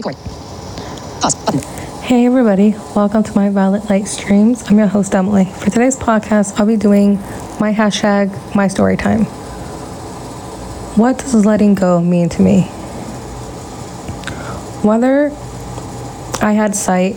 Record. 0.00 0.16
Pause. 1.20 1.34
Button. 1.44 1.60
Hey 2.00 2.24
everybody, 2.24 2.70
welcome 2.96 3.22
to 3.22 3.34
my 3.34 3.50
Violet 3.50 3.90
Light 3.90 4.08
streams. 4.08 4.62
I'm 4.66 4.78
your 4.78 4.86
host 4.86 5.14
Emily. 5.14 5.44
For 5.44 5.68
today's 5.68 5.94
podcast, 5.94 6.58
I'll 6.58 6.64
be 6.64 6.78
doing 6.78 7.16
my 7.60 7.74
hashtag 7.74 8.54
my 8.54 8.66
story 8.66 8.96
time. 8.96 9.24
What 10.96 11.18
does 11.18 11.44
letting 11.44 11.74
go 11.74 12.00
mean 12.00 12.30
to 12.30 12.40
me? 12.40 12.62
Whether 14.82 15.26
I 16.40 16.52
had 16.52 16.74
sight 16.74 17.16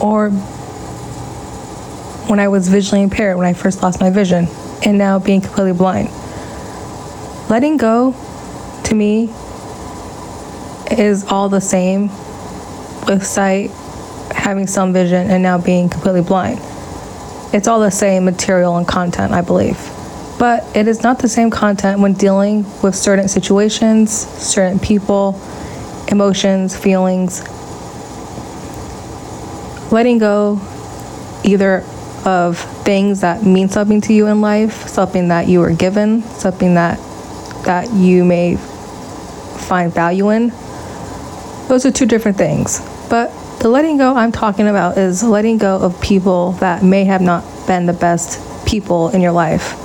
or 0.00 0.30
when 2.30 2.38
I 2.38 2.46
was 2.46 2.68
visually 2.68 3.02
impaired 3.02 3.36
when 3.36 3.46
I 3.48 3.54
first 3.54 3.82
lost 3.82 3.98
my 4.00 4.10
vision 4.10 4.46
and 4.84 4.98
now 4.98 5.18
being 5.18 5.40
completely 5.40 5.72
blind. 5.72 6.10
Letting 7.50 7.76
go 7.76 8.14
to 8.84 8.94
me 8.94 9.34
is 10.98 11.24
all 11.24 11.48
the 11.48 11.60
same 11.60 12.08
with 13.06 13.24
sight, 13.24 13.70
having 14.32 14.66
some 14.66 14.92
vision, 14.92 15.30
and 15.30 15.42
now 15.42 15.58
being 15.58 15.88
completely 15.88 16.22
blind. 16.22 16.58
It's 17.52 17.66
all 17.66 17.80
the 17.80 17.90
same 17.90 18.24
material 18.24 18.76
and 18.76 18.86
content, 18.86 19.32
I 19.32 19.40
believe. 19.40 19.78
But 20.38 20.64
it 20.74 20.88
is 20.88 21.02
not 21.02 21.18
the 21.18 21.28
same 21.28 21.50
content 21.50 22.00
when 22.00 22.14
dealing 22.14 22.64
with 22.82 22.94
certain 22.94 23.28
situations, 23.28 24.10
certain 24.10 24.78
people, 24.78 25.40
emotions, 26.08 26.76
feelings. 26.76 27.42
Letting 29.92 30.18
go 30.18 30.60
either 31.44 31.84
of 32.24 32.58
things 32.84 33.20
that 33.22 33.44
mean 33.44 33.68
something 33.68 34.00
to 34.02 34.12
you 34.12 34.26
in 34.26 34.40
life, 34.40 34.88
something 34.88 35.28
that 35.28 35.48
you 35.48 35.60
were 35.60 35.72
given, 35.72 36.22
something 36.22 36.74
that 36.74 36.98
that 37.64 37.92
you 37.92 38.24
may 38.24 38.56
find 38.56 39.92
value 39.92 40.30
in. 40.30 40.50
Those 41.70 41.86
are 41.86 41.92
two 41.92 42.04
different 42.04 42.36
things. 42.36 42.80
But 43.08 43.30
the 43.60 43.68
letting 43.68 43.96
go 43.96 44.16
I'm 44.16 44.32
talking 44.32 44.66
about 44.66 44.98
is 44.98 45.22
letting 45.22 45.56
go 45.56 45.76
of 45.76 46.00
people 46.00 46.50
that 46.54 46.82
may 46.82 47.04
have 47.04 47.22
not 47.22 47.44
been 47.68 47.86
the 47.86 47.92
best 47.92 48.66
people 48.66 49.10
in 49.10 49.20
your 49.20 49.30
life. 49.30 49.76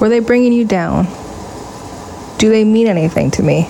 Were 0.00 0.08
they 0.08 0.20
bringing 0.20 0.54
you 0.54 0.64
down? 0.64 1.04
Do 2.38 2.48
they 2.48 2.64
mean 2.64 2.86
anything 2.86 3.30
to 3.32 3.42
me? 3.42 3.68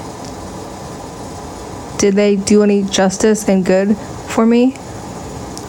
Did 1.99 2.15
they 2.15 2.37
do 2.37 2.63
any 2.63 2.85
justice 2.85 3.49
and 3.49 3.67
good 3.67 3.97
for 3.97 4.47
me? 4.47 4.77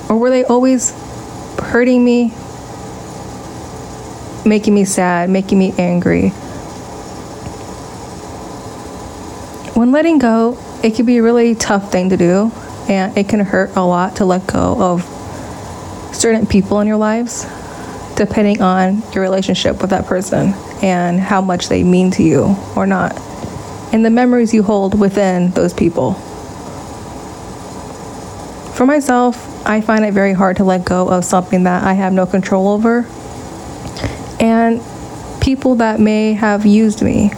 Or 0.08 0.18
were 0.18 0.30
they 0.30 0.44
always 0.44 0.92
hurting 1.58 2.06
me, 2.06 2.31
making 4.47 4.75
me 4.75 4.86
sad, 4.86 5.31
making 5.31 5.58
me 5.58 5.73
angry? 5.80 6.30
When 9.73 9.92
letting 9.92 10.20
go, 10.20 10.59
it 10.86 10.94
can 10.94 11.08
be 11.08 11.17
a 11.17 11.23
really 11.23 11.55
tough 11.55 11.91
thing 11.91 12.09
to 12.11 12.17
do, 12.17 12.52
and 12.88 13.17
it 13.17 13.28
can 13.28 13.39
hurt 13.39 13.75
a 13.75 13.81
lot 13.81 14.17
to 14.17 14.25
let 14.25 14.45
go 14.45 14.80
of 14.80 15.02
certain 16.14 16.45
people 16.45 16.80
in 16.80 16.86
your 16.86 16.97
lives, 16.97 17.44
depending 18.16 18.61
on 18.61 19.02
your 19.11 19.23
relationship 19.23 19.81
with 19.81 19.89
that 19.89 20.06
person 20.06 20.53
and 20.83 21.19
how 21.19 21.41
much 21.41 21.69
they 21.69 21.83
mean 21.83 22.11
to 22.11 22.22
you 22.22 22.56
or 22.75 22.86
not, 22.86 23.19
and 23.91 24.06
the 24.06 24.11
memories 24.11 24.53
you 24.53 24.61
hold 24.61 25.00
within 25.00 25.50
those 25.52 25.73
people. 25.73 26.13
For 28.75 28.86
myself, 28.86 29.66
I 29.66 29.81
find 29.81 30.06
it 30.06 30.13
very 30.13 30.33
hard 30.33 30.58
to 30.58 30.63
let 30.63 30.86
go 30.86 31.09
of 31.09 31.25
something 31.25 31.63
that 31.63 31.83
I 31.83 31.94
have 31.94 32.13
no 32.13 32.28
control 32.28 32.67
over, 32.67 33.08
and 34.39 34.80
people 35.41 35.78
that 35.78 36.00
may 36.00 36.33
have 36.33 36.63
used 36.63 37.02
me 37.02 37.31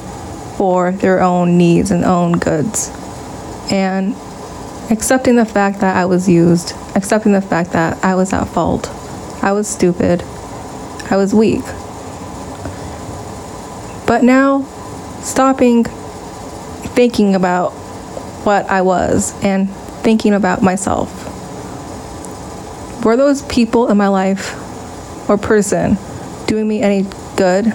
for 0.58 0.92
their 0.92 1.22
own 1.22 1.58
needs 1.58 1.92
and 1.92 2.04
own 2.04 2.34
goods. 2.34 2.92
And 3.72 4.16
accepting 4.90 5.36
the 5.36 5.46
fact 5.46 5.82
that 5.82 5.96
I 5.96 6.06
was 6.06 6.30
used, 6.30 6.74
accepting 6.96 7.34
the 7.34 7.42
fact 7.42 7.74
that 7.74 8.04
I 8.04 8.16
was 8.16 8.34
at 8.34 8.46
fault, 8.46 8.90
I 9.44 9.52
was 9.52 9.68
stupid, 9.68 10.22
I 11.10 11.18
was 11.18 11.34
weak. 11.34 11.64
But 14.08 14.24
now, 14.24 14.64
stopping 15.22 15.84
thinking 15.84 17.36
about 17.36 17.72
what 18.46 18.66
I 18.70 18.82
was 18.82 19.34
and 19.44 19.70
thinking 19.70 20.34
about 20.34 20.64
myself. 20.64 21.26
Were 23.04 23.18
those 23.18 23.42
people 23.44 23.90
in 23.90 23.98
my 23.98 24.08
life 24.08 24.56
or 25.30 25.38
person 25.38 25.98
doing 26.46 26.68
me 26.68 26.82
any 26.82 27.06
good? 27.36 27.66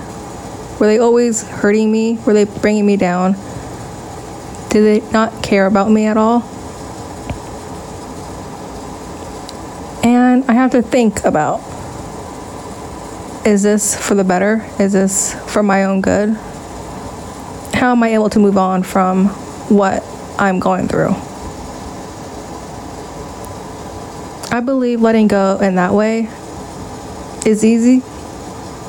Were 0.80 0.86
they 0.86 0.98
always 0.98 1.42
hurting 1.42 1.92
me? 1.92 2.18
Were 2.26 2.32
they 2.32 2.44
bringing 2.44 2.86
me 2.86 2.96
down? 2.96 3.36
Did 4.72 5.02
they 5.02 5.10
not 5.10 5.42
care 5.42 5.66
about 5.66 5.90
me 5.90 6.06
at 6.06 6.16
all? 6.16 6.40
And 10.02 10.42
I 10.46 10.54
have 10.54 10.70
to 10.70 10.80
think 10.80 11.24
about 11.24 11.60
is 13.44 13.62
this 13.62 13.94
for 13.94 14.14
the 14.14 14.24
better? 14.24 14.64
Is 14.80 14.94
this 14.94 15.34
for 15.52 15.62
my 15.62 15.84
own 15.84 16.00
good? 16.00 16.30
How 17.74 17.92
am 17.92 18.02
I 18.02 18.14
able 18.14 18.30
to 18.30 18.38
move 18.38 18.56
on 18.56 18.82
from 18.82 19.26
what 19.68 20.02
I'm 20.38 20.58
going 20.58 20.88
through? 20.88 21.14
I 24.56 24.60
believe 24.64 25.02
letting 25.02 25.28
go 25.28 25.58
in 25.60 25.74
that 25.74 25.92
way 25.92 26.30
is 27.44 27.62
easy 27.62 28.02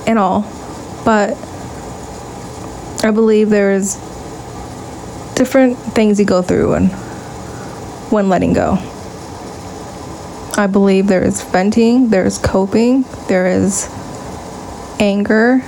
and 0.08 0.18
all, 0.18 0.42
but 1.04 1.38
I 3.04 3.12
believe 3.12 3.50
there's 3.50 3.98
different 5.36 5.78
things 5.78 6.20
you 6.20 6.26
go 6.26 6.42
through 6.42 6.72
when 6.72 6.88
when 8.10 8.30
letting 8.30 8.54
go. 8.54 8.78
I 10.56 10.68
believe 10.68 11.08
there 11.08 11.24
is 11.24 11.42
venting, 11.42 12.10
there 12.10 12.26
is 12.26 12.38
coping, 12.38 13.06
there 13.28 13.48
is 13.48 13.90
anger 15.00 15.62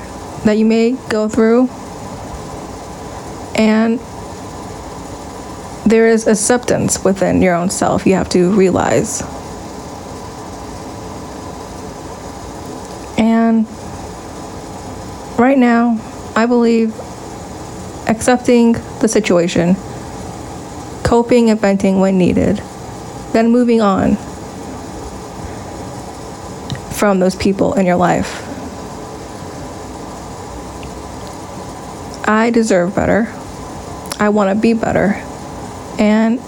that 0.43 0.57
you 0.59 0.65
may 0.65 0.91
go 1.09 1.27
through, 1.27 1.67
and 3.55 3.99
there 5.85 6.07
is 6.07 6.27
acceptance 6.27 7.03
within 7.03 7.41
your 7.41 7.55
own 7.55 7.69
self 7.69 8.05
you 8.05 8.13
have 8.13 8.29
to 8.29 8.51
realize. 8.51 9.21
And 13.17 13.67
right 15.39 15.57
now, 15.57 15.99
I 16.35 16.45
believe 16.45 16.93
accepting 18.07 18.73
the 19.01 19.07
situation, 19.07 19.75
coping 21.03 21.49
and 21.49 21.59
venting 21.59 21.99
when 21.99 22.17
needed, 22.17 22.57
then 23.33 23.51
moving 23.51 23.81
on 23.81 24.16
from 26.93 27.19
those 27.19 27.35
people 27.35 27.73
in 27.73 27.85
your 27.85 27.95
life. 27.95 28.41
I 32.27 32.49
deserve 32.49 32.95
better. 32.95 33.27
I 34.19 34.29
want 34.29 34.55
to 34.55 34.59
be 34.59 34.73
better. 34.73 35.22
And 35.99 36.39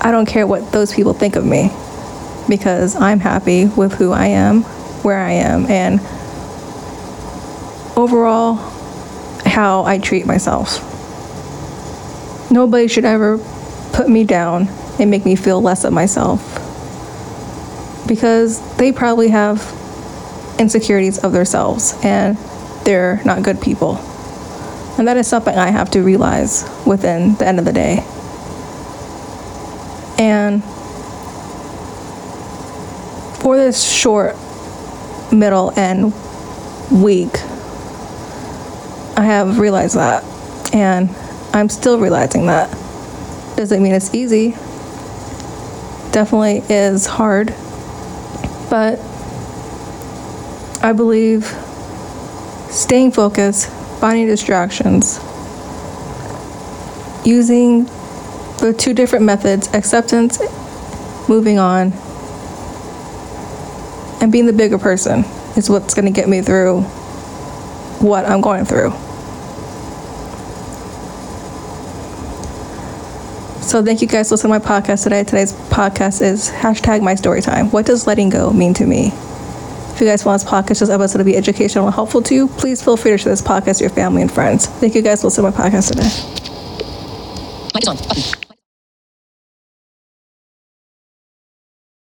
I 0.00 0.10
don't 0.10 0.26
care 0.26 0.46
what 0.46 0.70
those 0.70 0.94
people 0.94 1.12
think 1.12 1.36
of 1.36 1.44
me 1.44 1.70
because 2.48 2.94
I'm 2.96 3.20
happy 3.20 3.66
with 3.66 3.94
who 3.94 4.12
I 4.12 4.26
am, 4.26 4.62
where 5.02 5.18
I 5.18 5.32
am, 5.32 5.66
and 5.66 6.00
overall, 7.96 8.56
how 9.58 9.82
I 9.82 9.98
treat 9.98 10.24
myself. 10.24 10.78
Nobody 12.48 12.86
should 12.86 13.04
ever 13.04 13.38
put 13.92 14.08
me 14.08 14.22
down 14.22 14.68
and 15.00 15.10
make 15.10 15.24
me 15.24 15.34
feel 15.34 15.60
less 15.60 15.82
of 15.82 15.92
myself 15.92 16.40
because 18.06 18.60
they 18.76 18.92
probably 18.92 19.30
have 19.30 19.58
insecurities 20.60 21.18
of 21.24 21.32
themselves 21.32 21.92
and 22.04 22.36
they're 22.84 23.20
not 23.24 23.42
good 23.42 23.60
people. 23.60 23.96
And 24.96 25.08
that 25.08 25.16
is 25.16 25.26
something 25.26 25.56
I 25.56 25.70
have 25.70 25.90
to 25.90 26.02
realize 26.02 26.64
within 26.86 27.34
the 27.34 27.48
end 27.48 27.58
of 27.58 27.64
the 27.64 27.72
day. 27.72 28.04
And 30.20 30.62
for 33.42 33.56
this 33.56 33.82
short, 33.82 34.36
middle, 35.32 35.72
and 35.76 36.12
week, 36.92 37.34
I 39.18 39.22
have 39.22 39.58
realized 39.58 39.96
that. 39.96 40.22
And 40.72 41.10
I'm 41.52 41.68
still 41.68 41.98
realizing 41.98 42.46
that. 42.46 42.70
Doesn't 43.56 43.82
mean 43.82 43.92
it's 43.92 44.14
easy. 44.14 44.50
Definitely 46.12 46.62
is 46.72 47.06
hard. 47.06 47.48
But 48.70 49.00
I 50.84 50.92
believe 50.92 51.46
staying 52.70 53.10
focused, 53.10 53.68
finding 53.98 54.28
distractions, 54.28 55.18
using 57.24 57.86
the 58.60 58.72
two 58.78 58.94
different 58.94 59.24
methods 59.24 59.66
acceptance, 59.74 60.38
moving 61.28 61.58
on, 61.58 61.92
and 64.22 64.30
being 64.30 64.46
the 64.46 64.52
bigger 64.52 64.78
person 64.78 65.24
is 65.56 65.68
what's 65.68 65.94
going 65.94 66.04
to 66.04 66.12
get 66.12 66.28
me 66.28 66.40
through 66.40 66.82
what 68.00 68.24
I'm 68.24 68.40
going 68.40 68.64
through. 68.64 68.92
So 73.68 73.84
thank 73.84 74.00
you 74.00 74.08
guys 74.08 74.30
for 74.30 74.36
listening 74.36 74.58
to 74.58 74.66
my 74.66 74.80
podcast 74.80 75.02
today. 75.02 75.24
Today's 75.24 75.52
podcast 75.52 76.22
is 76.22 76.48
hashtag 76.50 77.02
my 77.02 77.14
story 77.14 77.42
time. 77.42 77.70
What 77.70 77.84
does 77.84 78.06
letting 78.06 78.30
go 78.30 78.50
mean 78.50 78.72
to 78.72 78.86
me? 78.86 79.08
If 79.08 80.00
you 80.00 80.06
guys 80.06 80.24
want 80.24 80.40
this 80.40 80.50
podcast, 80.50 80.80
this 80.80 80.88
episode 80.88 81.18
to 81.18 81.24
be 81.24 81.36
educational 81.36 81.84
and 81.84 81.94
helpful 81.94 82.22
to 82.22 82.34
you, 82.34 82.48
please 82.48 82.82
feel 82.82 82.96
free 82.96 83.10
to 83.10 83.18
share 83.18 83.30
this 83.30 83.42
podcast 83.42 83.76
to 83.78 83.84
your 83.84 83.90
family 83.90 84.22
and 84.22 84.32
friends. 84.32 84.68
Thank 84.68 84.94
you 84.94 85.02
guys 85.02 85.20
for 85.20 85.26
listening 85.26 85.52
to 85.52 85.58
my 85.58 85.68
podcast 85.68 85.88
today. 85.88 86.08
Mic 87.74 87.82
is 87.82 87.88
on. 87.88 87.96
Button. 88.08 88.47